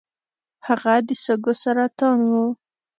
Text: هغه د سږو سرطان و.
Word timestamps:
هغه 0.67 0.93
د 1.07 1.09
سږو 1.23 1.53
سرطان 1.63 2.19
و. 2.31 2.33